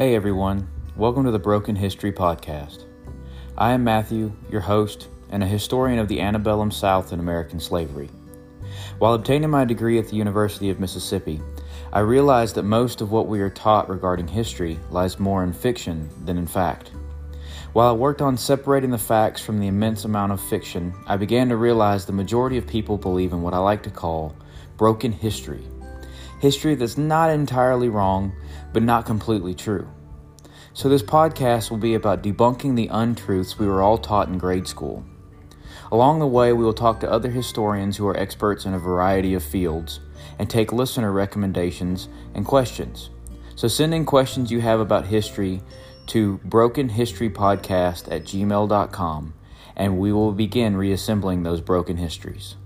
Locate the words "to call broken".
23.82-25.12